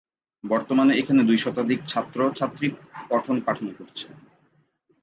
বর্তমানে 0.43 0.93
এখানে 0.95 1.21
দুই 1.23 1.37
শতাধিক 1.37 1.79
ছাত্র 1.87 2.19
ছাত্রী 2.35 2.67
পঠন 3.09 3.35
পাঠন 3.45 3.67
করছে। 3.77 4.07